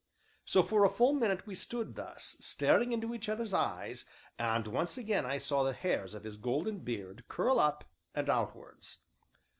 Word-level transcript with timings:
So, 0.45 0.63
for 0.63 0.83
a 0.83 0.89
full 0.89 1.13
minute 1.13 1.45
we 1.45 1.53
stood 1.53 1.93
thus, 1.93 2.35
staring 2.39 2.91
into 2.91 3.13
each 3.13 3.29
other's 3.29 3.53
eyes, 3.53 4.05
and 4.39 4.65
once 4.65 4.97
again 4.97 5.27
I 5.27 5.37
saw 5.37 5.61
the 5.63 5.73
hairs 5.73 6.15
of 6.15 6.23
his 6.23 6.37
golden 6.37 6.79
beard 6.79 7.23
curl 7.27 7.59
up, 7.59 7.83
and 8.15 8.27
outwards. 8.27 8.97